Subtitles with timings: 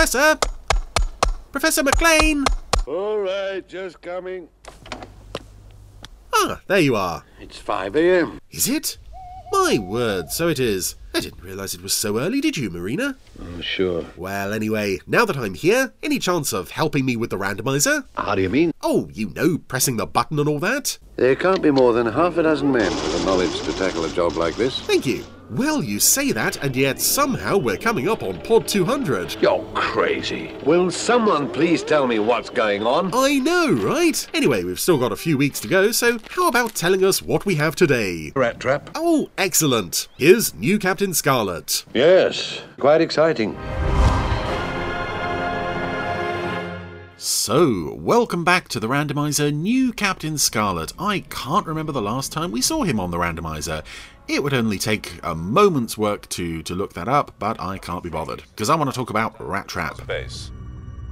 [0.00, 0.38] Professor!
[1.52, 2.46] Professor McLean!
[2.86, 4.48] All right, just coming.
[6.32, 7.22] Ah, there you are.
[7.38, 8.40] It's 5 a.m.
[8.50, 8.96] Is it?
[9.52, 10.94] My word, so it is.
[11.12, 13.18] I didn't realise it was so early, did you, Marina?
[13.42, 14.06] Oh, sure.
[14.16, 18.06] Well, anyway, now that I'm here, any chance of helping me with the randomizer?
[18.16, 18.72] How do you mean?
[18.80, 20.98] Oh, you know, pressing the button and all that.
[21.16, 24.08] There can't be more than half a dozen men with the knowledge to tackle a
[24.08, 24.80] job like this.
[24.80, 25.26] Thank you.
[25.50, 29.34] Well, you say that, and yet somehow we're coming up on Pod 200.
[29.42, 30.54] You're crazy.
[30.64, 33.10] Will someone please tell me what's going on?
[33.12, 34.24] I know, right?
[34.32, 37.46] Anyway, we've still got a few weeks to go, so how about telling us what
[37.46, 38.30] we have today?
[38.36, 38.90] Rat trap?
[38.94, 40.06] Oh, excellent.
[40.16, 41.84] Here's new Captain Scarlet.
[41.92, 43.58] Yes, quite exciting.
[47.22, 50.94] So, welcome back to the randomizer, new Captain Scarlet.
[50.98, 53.84] I can't remember the last time we saw him on the randomizer.
[54.30, 58.04] It would only take a moment's work to, to look that up, but I can't
[58.04, 60.06] be bothered, because I want to talk about Rat Trap.
[60.06, 60.52] Base.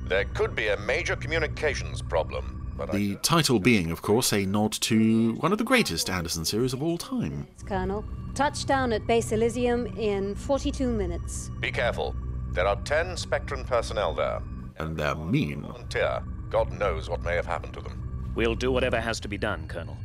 [0.05, 4.71] There could be a major communications problem, but The title being, of course, a nod
[4.71, 7.49] to one of the greatest Anderson series of all time.
[7.67, 8.05] Colonel.
[8.37, 11.51] Touchdown at Base Elysium in 42 minutes.
[11.59, 12.15] Be careful.
[12.53, 14.41] There are ten Spectrum personnel there.
[14.79, 15.63] And they're mean.
[15.63, 16.23] Volunteer.
[16.51, 18.33] God knows what may have happened to them.
[18.37, 19.97] We'll do whatever has to be done, Colonel.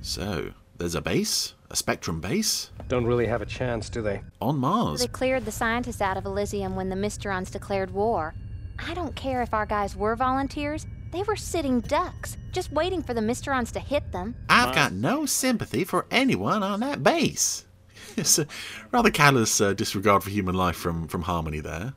[0.00, 4.22] So, there's a base, a Spectrum base, Don't really have a chance, do they?
[4.40, 5.00] on Mars.
[5.00, 8.34] They cleared the scientists out of Elysium when the Mysterons declared war.
[8.78, 10.86] I don't care if our guys were volunteers.
[11.10, 14.36] They were sitting ducks, just waiting for the Mysterons to hit them.
[14.48, 17.64] I've got no sympathy for anyone on that base.
[18.16, 18.46] it's a
[18.92, 21.94] rather callous uh, disregard for human life from, from Harmony there.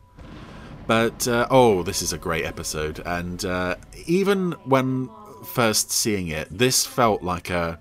[0.87, 2.99] But, uh, oh, this is a great episode.
[3.05, 3.75] And uh,
[4.07, 5.09] even when
[5.45, 7.79] first seeing it, this felt like a,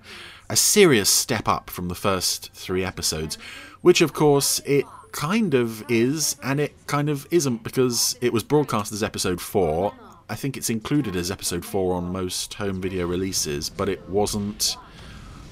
[0.50, 3.36] a serious step up from the first three episodes,
[3.82, 8.42] which, of course, it kind of is, and it kind of isn't because it was
[8.42, 9.94] broadcast as episode four.
[10.28, 14.76] I think it's included as episode four on most home video releases, but it wasn't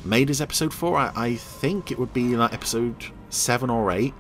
[0.05, 0.97] made as episode four.
[0.97, 4.15] I, I think it would be like episode seven or eight,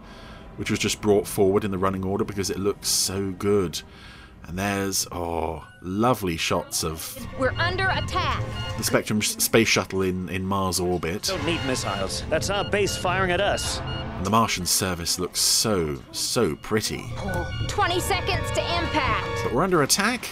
[0.56, 3.81] which was just brought forward in the running order because it looks so good.
[4.47, 8.42] And there's, oh, lovely shots of We're under attack.
[8.78, 11.24] The Spectrum space shuttle in, in Mars orbit.
[11.24, 12.22] Don't need missiles.
[12.30, 13.80] That's our base firing at us.
[13.80, 17.04] And the Martian service looks so, so pretty.
[17.68, 19.28] 20 seconds to impact.
[19.44, 20.28] But we're under attack.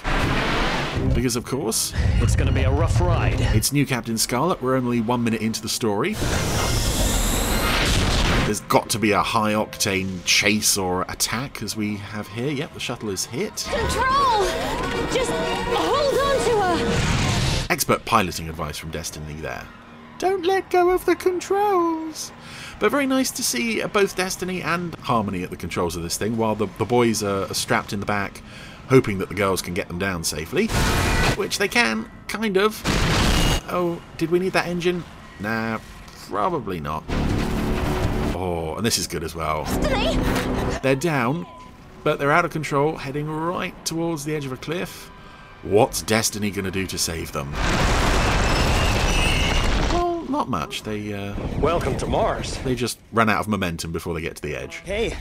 [1.15, 3.41] Because, of course, It's gonna be a rough ride.
[3.41, 4.63] it's new Captain Scarlet.
[4.63, 6.15] We're only one minute into the story.
[8.47, 12.51] There's got to be a high octane chase or attack as we have here.
[12.53, 13.67] Yep, the shuttle is hit.
[13.69, 14.45] Control!
[15.13, 16.06] Just hold on to her!
[17.77, 19.67] Expert piloting advice from Destiny there.
[20.19, 22.33] Don't let go of the controls.
[22.81, 26.39] But very nice to see both Destiny and Harmony at the controls of this thing,
[26.39, 28.41] while the, the boys are, are strapped in the back,
[28.89, 30.69] hoping that the girls can get them down safely.
[31.37, 32.81] Which they can, kind of.
[33.69, 35.05] Oh, did we need that engine?
[35.39, 35.79] Nah,
[36.31, 37.05] probably not.
[38.35, 39.65] Oh, and this is good as well.
[40.83, 41.47] They're down,
[42.05, 45.11] but they're out of control, heading right towards the edge of a cliff.
[45.69, 47.51] What's Destiny going to do to save them?
[49.93, 50.85] Well, not much.
[50.85, 52.57] They uh, Welcome to Mars.
[52.59, 54.77] they just run out of momentum before they get to the edge.
[54.85, 55.17] Hey,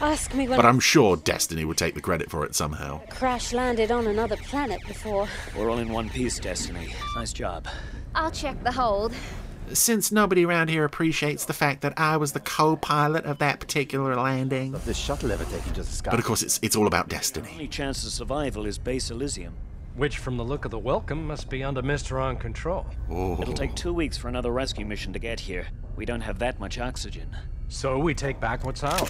[0.00, 3.02] Ask me when But I'm sure Destiny would take the credit for it somehow.
[3.08, 5.28] Crash landed on another planet before.
[5.56, 6.92] we're all in one piece, Destiny.
[7.14, 7.68] Nice job.
[8.16, 9.12] I'll check the hold.
[9.72, 14.16] Since nobody around here appreciates the fact that I was the co-pilot of that particular
[14.16, 14.72] landing.
[14.84, 16.10] this shuttle ever taken to the sky?
[16.10, 17.48] But of course, it's it's all about Destiny.
[17.52, 19.54] Only chance of survival is base Elysium.
[19.96, 22.84] Which, from the look of the welcome, must be under Mister Mysteron control.
[23.08, 25.68] Oh, It'll take two weeks for another rescue mission to get here.
[25.94, 27.36] We don't have that much oxygen.
[27.68, 29.08] So we take back what's ours.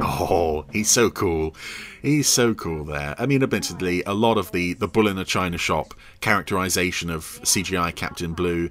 [0.00, 1.56] Oh, he's so cool.
[2.00, 3.16] He's so cool there.
[3.18, 7.24] I mean, admittedly, a lot of the, the bull in a china shop characterization of
[7.42, 8.70] CGI Captain Blue,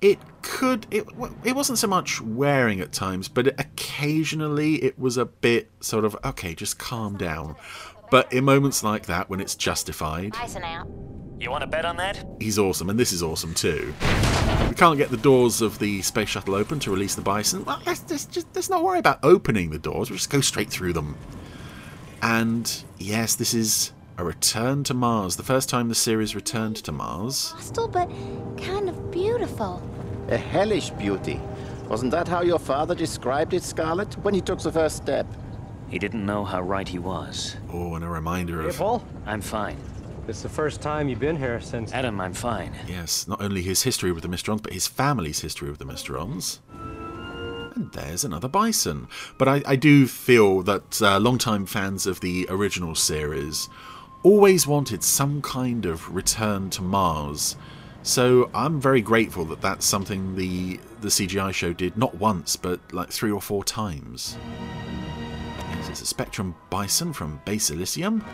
[0.00, 1.06] it could, it,
[1.44, 6.16] it wasn't so much wearing at times, but occasionally it was a bit sort of,
[6.24, 7.56] okay, just calm down.
[8.10, 10.86] But in moments like that, when it's justified, Bison out.
[11.40, 12.24] You want to bet on that?
[12.40, 13.92] he's awesome, and this is awesome too.
[14.68, 17.64] We can't get the doors of the space shuttle open to release the bison.
[17.64, 20.10] Well, let's, let's just let's not worry about opening the doors.
[20.10, 21.16] We'll just go straight through them.
[22.22, 25.36] And yes, this is a return to Mars.
[25.36, 27.50] The first time the series returned to Mars.
[27.50, 28.08] Hostile, but
[28.56, 29.82] kind of beautiful.
[30.28, 31.40] A hellish beauty.
[31.88, 35.26] Wasn't that how your father described it, Scarlet, when he took the first step?
[35.94, 37.54] He didn't know how right he was.
[37.72, 39.06] Oh, and a reminder Hey, of Paul?
[39.26, 39.76] I'm fine.
[40.26, 41.92] It's the first time you've been here since.
[41.92, 42.72] Adam, I'm fine.
[42.88, 46.58] yes, not only his history with the Mysterons, but his family's history with the Mysterons.
[47.76, 49.06] And there's another bison.
[49.38, 53.68] But I, I do feel that uh, longtime fans of the original series
[54.24, 57.54] always wanted some kind of return to Mars.
[58.02, 62.80] So I'm very grateful that that's something the the CGI show did not once, but
[62.92, 64.36] like three or four times.
[65.86, 68.24] This is a Spectrum Bison from Base Elysium.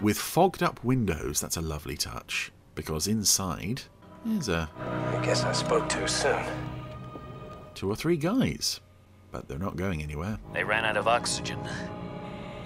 [0.00, 2.52] With fogged up windows, that's a lovely touch.
[2.76, 3.82] Because inside
[4.24, 6.44] is a I guess I spoke too soon.
[7.74, 8.80] two or three guys.
[9.32, 10.38] But they're not going anywhere.
[10.52, 11.58] They ran out of oxygen,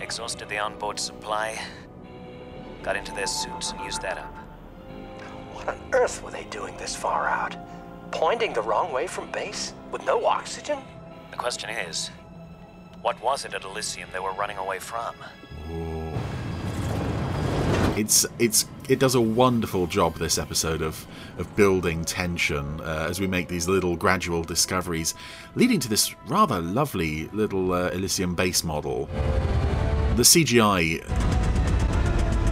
[0.01, 1.59] exhausted the onboard supply,
[2.83, 4.35] got into their suits and used that up.
[5.55, 7.57] What on earth were they doing this far out?
[8.11, 9.73] Pointing the wrong way from base?
[9.91, 10.79] With no oxygen?
[11.31, 12.11] The question is,
[13.07, 15.15] what was it at Elysium they were running away from?
[17.97, 21.07] It's it's it does a wonderful job this episode of
[21.39, 25.15] of building tension uh, as we make these little gradual discoveries,
[25.55, 29.09] leading to this rather lovely little uh, Elysium base model.
[30.17, 31.01] The CGI,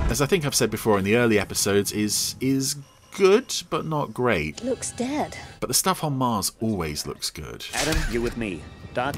[0.09, 2.77] as I think I've said before in the early episodes, is is
[3.17, 4.63] good but not great.
[4.63, 5.37] Looks dead.
[5.59, 7.67] But the stuff on Mars always looks good.
[7.75, 8.63] Adam, you with me.
[8.95, 9.17] Doc,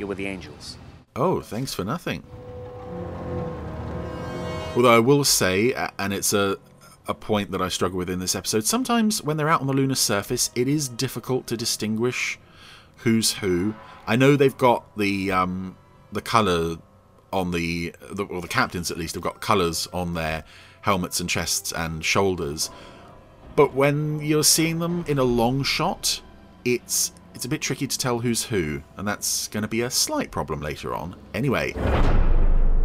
[0.00, 0.76] you with the Angels.
[1.16, 2.22] Oh, thanks for nothing.
[4.76, 6.58] Although I will say, and it's a
[7.08, 9.72] a point that I struggle with in this episode, sometimes when they're out on the
[9.72, 12.38] lunar surface, it is difficult to distinguish
[12.96, 13.74] who's who.
[14.06, 15.76] I know they've got the um,
[16.12, 16.76] the color
[17.32, 20.44] on the, the or the captains at least have got colors on their
[20.82, 22.70] helmets and chests and shoulders,
[23.56, 26.20] but when you're seeing them in a long shot,
[26.64, 29.90] it's it's a bit tricky to tell who's who, and that's going to be a
[29.90, 31.14] slight problem later on.
[31.34, 31.72] Anyway,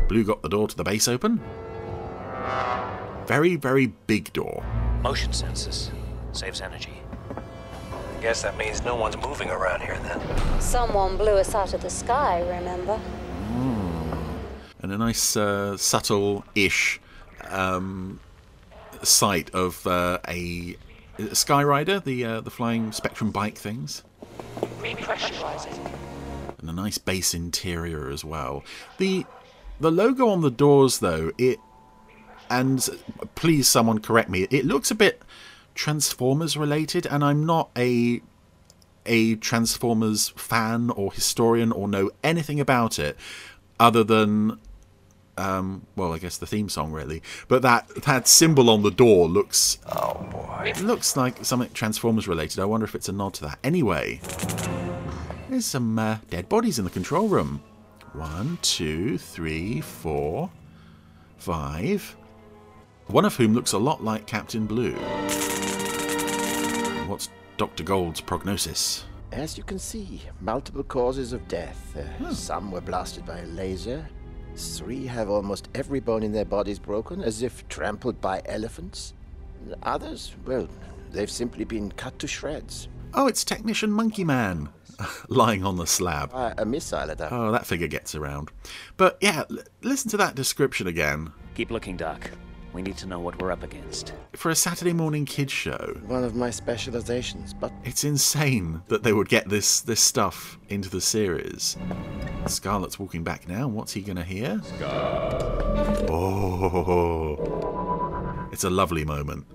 [0.08, 1.42] Blue got the door to the base open.
[3.26, 4.64] Very, very big door.
[5.02, 5.90] Motion sensors.
[6.34, 6.94] Saves energy.
[7.32, 10.62] I guess that means no one's moving around here then.
[10.62, 13.00] Someone blew us out of the sky, remember?
[14.84, 17.02] and a nice uh, subtle-ish
[17.50, 18.20] um,
[19.02, 20.76] sight of uh, a,
[21.18, 24.04] a Skyrider, the uh, the flying Spectrum bike things,
[26.60, 28.64] and a nice base interior as well.
[28.98, 29.26] the
[29.80, 31.60] The logo on the doors, though, it
[32.50, 32.88] and
[33.36, 34.48] please someone correct me.
[34.50, 35.22] It looks a bit
[35.76, 38.22] Transformers related, and I'm not a
[39.06, 43.18] a Transformers fan or historian or know anything about it
[43.80, 44.60] other than
[45.38, 47.22] um, well, I guess the theme song really.
[47.48, 50.64] But that that symbol on the door looks Oh boy.
[50.76, 52.60] it looks like something Transformers related.
[52.60, 53.60] I wonder if it's a nod to that.
[53.64, 54.20] Anyway,
[55.50, 57.62] there's some uh, dead bodies in the control room.
[58.14, 60.52] One, two, three, four,
[61.38, 62.16] five.
[63.08, 64.94] One of whom looks a lot like Captain Blue.
[67.08, 67.84] What's Dr.
[67.84, 69.04] Gold's prognosis?
[69.32, 71.98] As you can see, multiple causes of death.
[71.98, 74.08] Uh, Some were blasted by a laser.
[74.56, 79.14] Three have almost every bone in their bodies broken, as if trampled by elephants.
[79.84, 80.68] Others, well,
[81.12, 82.88] they've simply been cut to shreds.
[83.14, 84.70] Oh, it's Technician Monkey Man
[85.28, 86.32] lying on the slab.
[86.32, 87.32] By a missile attack.
[87.32, 88.52] Oh, that figure gets around.
[88.98, 91.32] But yeah, l- listen to that description again.
[91.56, 92.30] Keep looking, Doc.
[92.74, 94.14] We need to know what we're up against.
[94.34, 99.14] For a Saturday morning kids show, One of my specializations, but it's insane that they
[99.14, 101.78] would get this this stuff into the series.
[102.48, 103.68] Scarlet's walking back now.
[103.68, 104.60] What's he gonna hear?
[106.10, 107.38] Oh,
[108.52, 109.46] it's a lovely moment.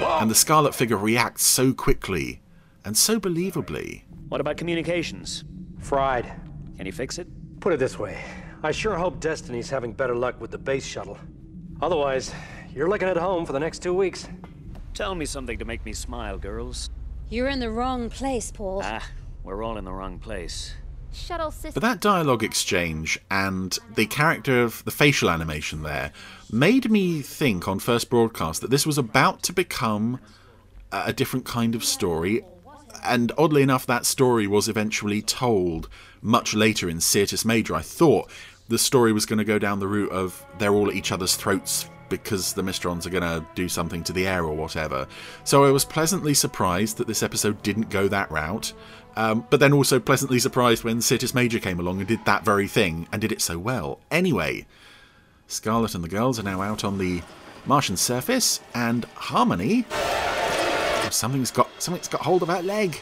[0.00, 2.40] And the Scarlet figure reacts so quickly
[2.84, 4.02] and so believably.
[4.28, 5.44] What about communications?
[5.80, 6.30] Fried.
[6.76, 7.26] Can you fix it?
[7.60, 8.18] Put it this way.
[8.62, 11.18] I sure hope Destiny's having better luck with the base shuttle.
[11.80, 12.32] Otherwise,
[12.74, 14.28] you're looking at home for the next two weeks.
[14.94, 16.90] Tell me something to make me smile, girls.
[17.30, 18.80] You're in the wrong place, Paul.
[18.84, 19.06] Ah,
[19.44, 20.74] we're all in the wrong place.
[21.12, 21.72] Shuttle system.
[21.74, 26.12] But that dialogue exchange and the character of the facial animation there
[26.52, 30.20] made me think on first broadcast that this was about to become
[30.92, 32.42] a a different kind of story.
[33.04, 35.88] And oddly enough, that story was eventually told
[36.22, 37.74] much later in Sirtis Major.
[37.74, 38.30] I thought
[38.68, 41.36] the story was going to go down the route of they're all at each other's
[41.36, 45.06] throats because the Mysterons are going to do something to the air or whatever.
[45.44, 48.72] So I was pleasantly surprised that this episode didn't go that route.
[49.16, 52.68] Um, but then also pleasantly surprised when Sirtis Major came along and did that very
[52.68, 53.98] thing and did it so well.
[54.10, 54.64] Anyway,
[55.48, 57.22] Scarlet and the girls are now out on the
[57.68, 59.84] Martian surface, and Harmony.
[59.90, 62.98] Oh, something's got something's got hold of her leg.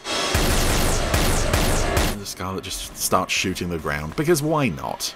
[2.10, 5.14] And the Scarlet just starts shooting the ground because why not?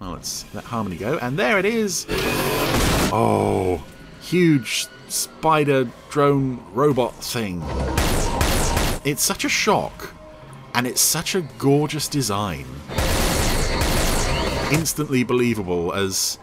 [0.00, 2.06] Well, let's let Harmony go, and there it is.
[2.10, 3.82] Oh,
[4.20, 7.62] huge spider drone robot thing.
[9.06, 10.12] it's such a shock,
[10.74, 12.66] and it's such a gorgeous design.
[14.70, 16.38] Instantly believable as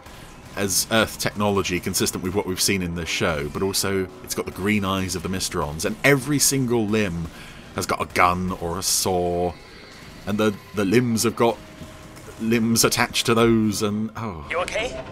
[0.56, 4.46] as Earth technology, consistent with what we've seen in this show, but also it's got
[4.46, 7.26] the green eyes of the Mysterons, and every single limb
[7.76, 9.52] has got a gun or a saw,
[10.26, 11.56] and the the limbs have got
[12.40, 15.02] limbs attached to those, and oh, You okay?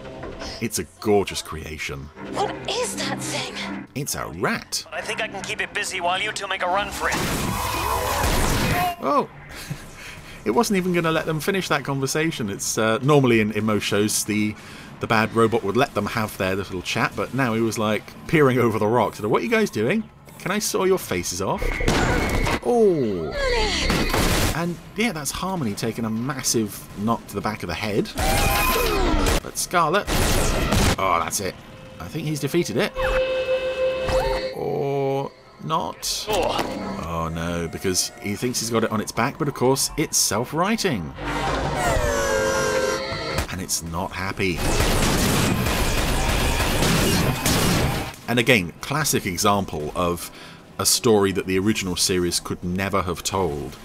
[0.61, 2.09] it's a gorgeous creation.
[2.33, 3.87] What is that thing?
[3.95, 4.85] It's a rat.
[4.91, 7.15] I think I can keep it busy while you two make a run for it.
[9.05, 9.29] Oh,
[10.45, 12.49] it wasn't even going to let them finish that conversation.
[12.49, 14.55] It's uh, normally in, in most shows the
[14.99, 18.03] the bad robot would let them have their little chat, but now he was like
[18.27, 19.19] peering over the rocks.
[19.19, 20.09] "What are you guys doing?
[20.39, 21.61] Can I saw your faces off?"
[22.65, 23.33] Oh,
[24.63, 28.09] and yeah, that's Harmony taking a massive knock to the back of the head.
[29.43, 30.05] But Scarlet,
[30.97, 31.53] oh, that's it.
[31.99, 32.93] I think he's defeated it,
[34.55, 35.29] or
[35.65, 36.25] not.
[36.29, 40.17] Oh no, because he thinks he's got it on its back, but of course it's
[40.17, 41.13] self-righting.
[43.51, 44.57] And it's not happy.
[48.29, 50.31] And again, classic example of
[50.79, 53.75] a story that the original series could never have told.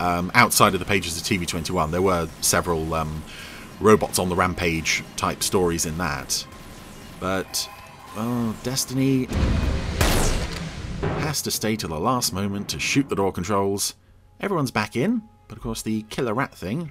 [0.00, 3.22] Um, outside of the pages of TV21, there were several um,
[3.80, 6.46] robots on the rampage type stories in that.
[7.20, 7.68] But,
[8.16, 9.26] well, Destiny
[11.00, 13.94] has to stay till the last moment to shoot the door controls.
[14.40, 16.90] Everyone's back in, but of course the killer rat thing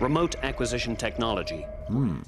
[0.00, 1.62] Remote acquisition technology.
[1.86, 2.22] Hmm.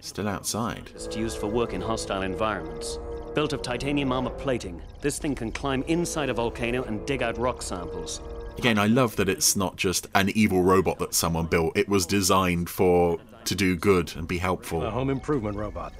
[0.00, 0.90] Still outside.
[0.94, 2.98] It's used for work in hostile environments.
[3.34, 7.38] Built of titanium armor plating, this thing can climb inside a volcano and dig out
[7.38, 8.20] rock samples.
[8.58, 11.76] Again, I love that it's not just an evil robot that someone built.
[11.76, 14.84] It was designed for to do good and be helpful.
[14.84, 15.92] A home improvement robot.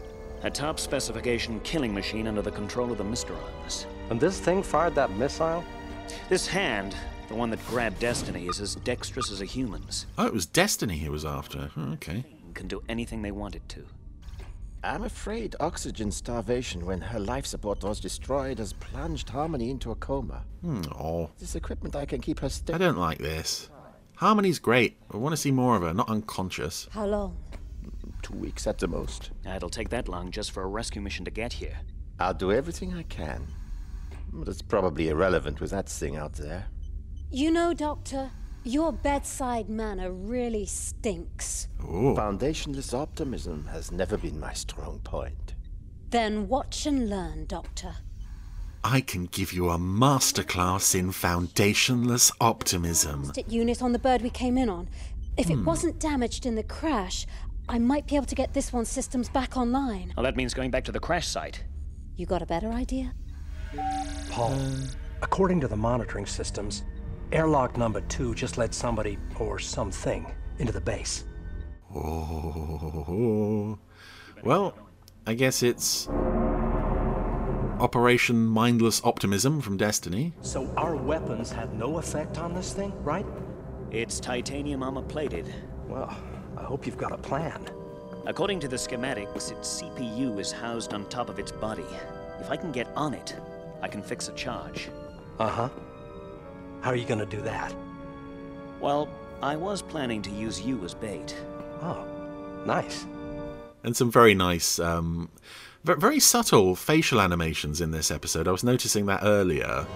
[0.42, 3.86] A top specification killing machine under the control of the Mysterons.
[4.10, 5.64] And this thing fired that missile?
[6.28, 6.94] This hand,
[7.28, 10.06] the one that grabbed Destiny, is as dexterous as a human's.
[10.18, 11.70] Oh, it was Destiny he was after.
[11.76, 12.24] Oh, Okay.
[12.54, 13.84] Can do anything they want it to.
[14.84, 19.94] I'm afraid oxygen starvation when her life support was destroyed has plunged Harmony into a
[19.94, 20.44] coma.
[20.60, 22.74] Hmm, oh, This equipment I can keep her still.
[22.74, 23.70] I don't like this.
[24.16, 24.98] Harmony's great.
[25.10, 26.86] I want to see more of her, not unconscious.
[26.92, 27.36] How long?
[28.22, 29.30] Two weeks at the most.
[29.46, 31.78] It'll take that long just for a rescue mission to get here.
[32.20, 33.46] I'll do everything I can.
[34.32, 36.66] But it's probably irrelevant with that thing out there.
[37.30, 38.30] You know, Doctor,
[38.64, 41.68] your bedside manner really stinks.
[41.82, 45.54] Oh, Foundationless optimism has never been my strong point.
[46.10, 47.96] Then watch and learn, Doctor.
[48.82, 53.24] I can give you a masterclass in foundationless optimism.
[53.26, 54.88] Stick unit on the bird we came in on.
[55.36, 55.64] If it hmm.
[55.64, 57.26] wasn't damaged in the crash,
[57.68, 60.12] I might be able to get this one's systems back online.
[60.16, 61.64] Well, that means going back to the crash site.
[62.16, 63.14] You got a better idea?
[64.30, 64.56] Paul,
[65.22, 66.84] according to the monitoring systems,
[67.32, 70.26] airlock number two just let somebody or something
[70.58, 71.24] into the base.
[71.94, 73.78] Oh.
[74.42, 74.76] Well,
[75.26, 76.08] I guess it's
[77.78, 80.32] Operation Mindless Optimism from Destiny.
[80.40, 83.26] So our weapons had no effect on this thing, right?
[83.90, 85.52] It's titanium armor plated.
[85.88, 86.14] Well,
[86.56, 87.64] I hope you've got a plan.
[88.26, 91.84] According to the schematics, its CPU is housed on top of its body.
[92.40, 93.36] If I can get on it,
[93.82, 94.88] I can fix a charge.
[95.38, 95.68] Uh huh.
[96.84, 97.74] How are you gonna do that?
[98.78, 99.08] Well,
[99.42, 101.34] I was planning to use you as bait.
[101.80, 102.04] Oh,
[102.66, 103.06] nice.
[103.84, 105.30] and some very nice, um,
[105.82, 108.46] very subtle facial animations in this episode.
[108.46, 109.86] I was noticing that earlier.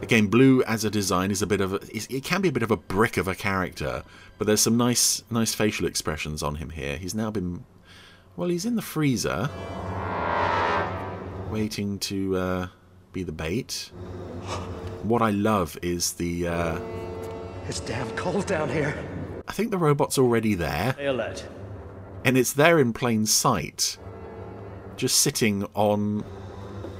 [0.00, 2.62] Again, Blue as a design is a bit of a, it can be a bit
[2.62, 4.02] of a brick of a character,
[4.38, 6.96] but there's some nice, nice facial expressions on him here.
[6.96, 7.66] He's now been,
[8.34, 9.50] well, he's in the freezer,
[11.50, 12.66] waiting to uh,
[13.12, 13.90] be the bait.
[15.04, 16.80] What I love is the, uh,
[17.68, 18.96] It's damn cold down here.
[19.46, 20.94] I think the robot's already there.
[20.94, 21.46] Stay alert.
[22.24, 23.98] and it's there in plain sight,
[24.96, 26.24] just sitting on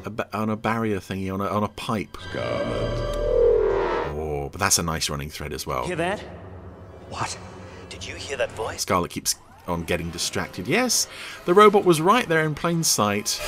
[0.05, 2.19] a, ba- on a barrier thingy on a, on a pipe.
[2.37, 5.87] Oh, but that's a nice running thread as well.
[5.87, 6.21] Hear that?
[7.09, 7.39] What?
[7.89, 8.83] Did you hear that voice?
[8.83, 10.69] Scarlet keeps on getting distracted.
[10.69, 11.09] Yes,
[11.47, 13.41] the robot was right there in plain sight,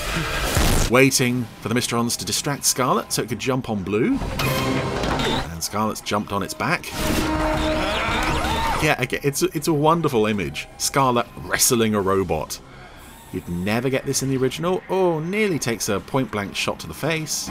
[0.90, 4.18] waiting for the Mysterons to distract Scarlet so it could jump on Blue.
[4.18, 6.86] And Scarlet's jumped on its back.
[8.82, 10.68] Yeah, it's a, it's a wonderful image.
[10.78, 12.60] Scarlet wrestling a robot.
[13.32, 14.82] You'd never get this in the original.
[14.88, 17.48] Oh, nearly takes a point blank shot to the face.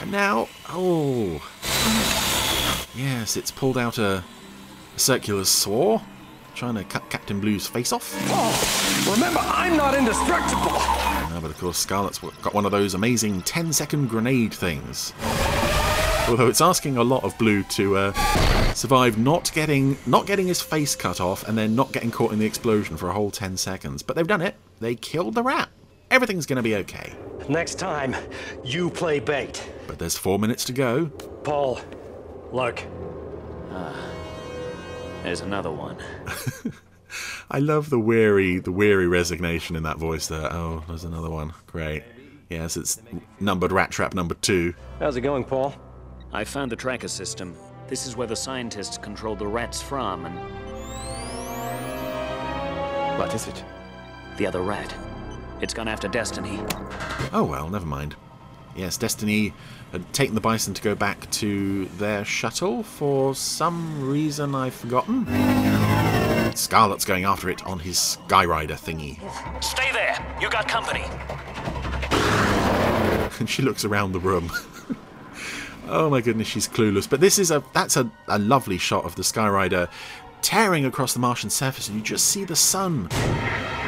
[0.00, 1.40] And now, oh.
[2.96, 4.24] Yes, it's pulled out a,
[4.94, 6.00] a circular saw,
[6.56, 8.14] trying to cut Captain Blue's face off.
[9.06, 10.72] Remember, I'm not indestructible.
[10.72, 15.12] Uh, but of course, Scarlet's got one of those amazing 10 second grenade things.
[16.28, 20.60] Although it's asking a lot of Blue to uh, survive not getting not getting his
[20.60, 23.56] face cut off and then not getting caught in the explosion for a whole 10
[23.58, 24.02] seconds.
[24.02, 24.54] But they've done it.
[24.80, 25.68] They killed the rat.
[26.10, 27.12] Everything's going to be okay.
[27.48, 28.16] Next time,
[28.64, 29.62] you play bait.
[29.86, 31.06] But there's four minutes to go.
[31.44, 31.80] Paul,
[32.50, 32.82] look.
[35.26, 35.96] There's another one.
[37.50, 40.52] I love the weary, the weary resignation in that voice there.
[40.52, 41.52] Oh, there's another one.
[41.66, 42.04] Great.
[42.48, 43.02] Yes, it's
[43.40, 44.72] numbered rat trap number two.
[45.00, 45.74] How's it going, Paul?
[46.32, 47.56] I found the tracker system.
[47.88, 50.38] This is where the scientists control the rats from, and
[53.18, 53.64] What is it?
[54.36, 54.94] the other rat.
[55.60, 56.60] It's gone after Destiny.
[57.32, 58.14] Oh well, never mind.
[58.76, 59.54] Yes, Destiny
[59.92, 65.24] had taken the Bison to go back to their shuttle for some reason I've forgotten.
[66.54, 69.18] Scarlet's going after it on his Skyrider thingy.
[69.62, 70.24] Stay there.
[70.40, 71.04] You got company.
[73.40, 74.52] and she looks around the room.
[75.88, 77.08] oh my goodness, she's clueless.
[77.08, 79.88] But this is a that's a, a lovely shot of the Skyrider
[80.42, 83.08] tearing across the Martian surface, and you just see the sun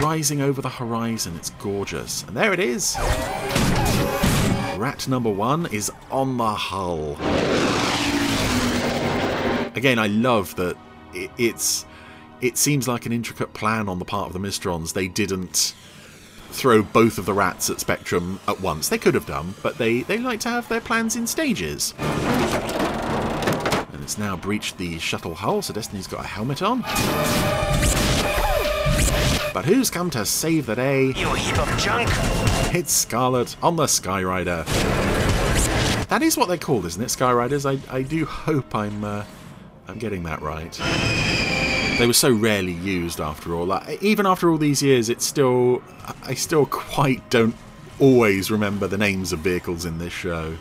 [0.01, 1.35] rising over the horizon.
[1.37, 2.25] It's gorgeous.
[2.25, 2.97] And there it is.
[4.79, 7.17] Rat number one is on the hull.
[9.75, 10.77] Again, I love that
[11.13, 11.85] it, it's.
[12.41, 14.93] It seems like an intricate plan on the part of the Mysterons.
[14.93, 15.75] They didn't
[16.51, 18.89] throw both of the rats at Spectrum at once.
[18.89, 21.93] They could have done, but they, they like to have their plans in stages.
[21.99, 26.85] And it's now breached the shuttle hull, so Destiny's got a helmet on.
[29.59, 31.07] But who's come to save the day?
[31.07, 32.09] You heap of junk.
[32.73, 34.65] It's Scarlet on the Skyrider.
[36.07, 37.07] That is what they're called, isn't it?
[37.07, 37.69] Skyriders.
[37.69, 39.25] I, I do hope I'm uh,
[39.89, 40.71] I'm getting that right.
[41.99, 43.67] They were so rarely used after all.
[43.67, 45.83] Like, even after all these years, it's still
[46.23, 47.57] I still quite don't
[47.99, 50.57] always remember the names of vehicles in this show.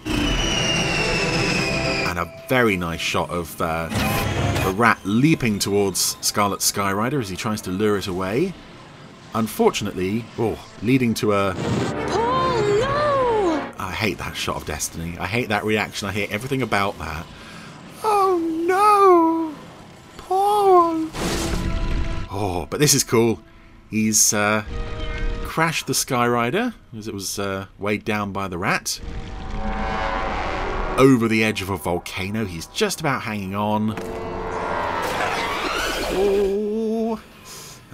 [2.07, 3.89] And a very nice shot of uh,
[4.63, 8.55] the rat leaping towards Scarlet Skyrider as he tries to lure it away.
[9.37, 11.53] Unfortunately, oh, leading to a
[12.07, 13.71] Paul, no!
[13.77, 15.15] I hate that shot of Destiny.
[15.19, 16.07] I hate that reaction.
[16.07, 17.23] I hate everything about that.
[18.03, 19.53] Oh no!
[20.17, 21.07] Paul!
[22.31, 23.39] Oh, but this is cool.
[23.91, 24.63] He's uh,
[25.43, 28.99] crashed the Skyrider as it was uh, weighed down by the rat.
[30.97, 32.45] Over the edge of a volcano.
[32.45, 33.93] He's just about hanging on.
[36.09, 36.56] Oh.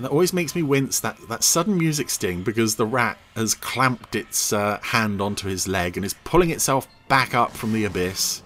[0.04, 3.56] And that always makes me wince, that, that sudden music sting, because the rat has
[3.56, 7.86] clamped its uh, hand onto his leg and is pulling itself back up from the
[7.86, 8.44] abyss.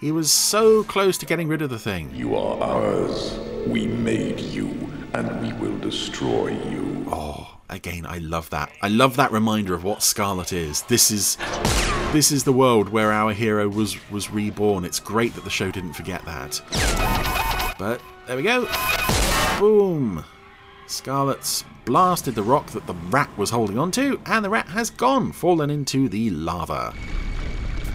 [0.00, 2.12] He was so close to getting rid of the thing.
[2.12, 3.38] You are ours.
[3.64, 4.70] We made you,
[5.12, 7.06] and we will destroy you.
[7.08, 8.72] Oh, again, I love that.
[8.82, 10.82] I love that reminder of what Scarlet is.
[10.82, 11.36] This is
[12.10, 14.84] this is the world where our hero was was reborn.
[14.84, 16.60] It's great that the show didn't forget that.
[17.78, 18.68] But there we go.
[19.60, 20.24] Boom.
[20.90, 25.32] Scarlet's blasted the rock that the rat was holding onto, and the rat has gone,
[25.32, 26.94] fallen into the lava.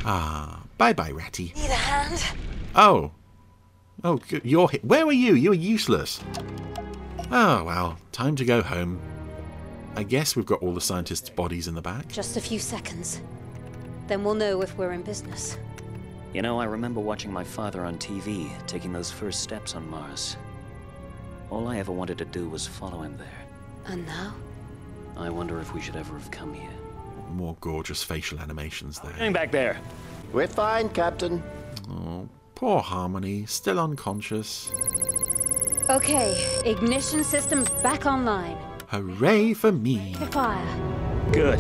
[0.05, 1.53] Ah, bye bye, Ratty.
[1.55, 2.37] Need a hand?
[2.75, 3.11] Oh.
[4.03, 4.45] Oh, good.
[4.45, 4.85] you're hit.
[4.85, 5.33] Where were you?
[5.33, 6.21] You were useless.
[7.31, 8.99] Oh, well, time to go home.
[9.95, 12.07] I guess we've got all the scientists' bodies in the back.
[12.09, 13.21] Just a few seconds.
[14.07, 15.57] Then we'll know if we're in business.
[16.33, 20.35] You know, I remember watching my father on TV taking those first steps on Mars.
[21.49, 23.45] All I ever wanted to do was follow him there.
[23.85, 24.33] And now?
[25.17, 26.69] I wonder if we should ever have come here.
[27.31, 29.13] More gorgeous facial animations there.
[29.13, 29.77] Hang back there.
[30.33, 31.41] We're fine, Captain.
[31.89, 34.71] Oh, poor Harmony, still unconscious.
[35.89, 38.57] Okay, ignition system's back online.
[38.87, 40.15] Hooray for me.
[40.19, 41.31] The Fire.
[41.31, 41.59] Good.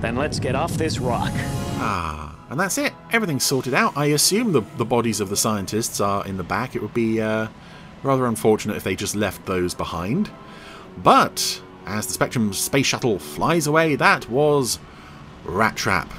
[0.00, 1.32] Then let's get off this rock.
[1.78, 2.92] Ah, and that's it.
[3.12, 3.96] Everything's sorted out.
[3.96, 6.76] I assume the, the bodies of the scientists are in the back.
[6.76, 7.48] It would be uh,
[8.02, 10.30] rather unfortunate if they just left those behind.
[10.98, 14.78] But as the Spectrum space shuttle flies away, that was
[15.44, 16.12] Rat Trap.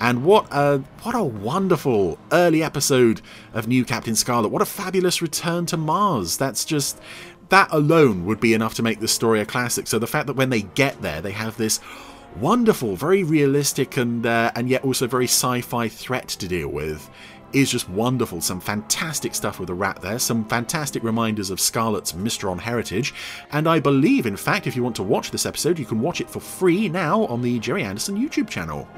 [0.00, 3.20] And what a what a wonderful early episode
[3.52, 4.48] of New Captain Scarlet.
[4.48, 6.36] What a fabulous return to Mars.
[6.36, 7.00] That's just
[7.48, 9.86] that alone would be enough to make this story a classic.
[9.86, 11.80] So the fact that when they get there, they have this
[12.36, 17.08] wonderful, very realistic, and uh, and yet also very sci-fi threat to deal with
[17.54, 18.40] is just wonderful.
[18.40, 23.14] Some fantastic stuff with the rat there, some fantastic reminders of Scarlet's Mysteron heritage,
[23.52, 26.20] and I believe, in fact, if you want to watch this episode, you can watch
[26.20, 28.88] it for free now on the Gerry Anderson YouTube channel.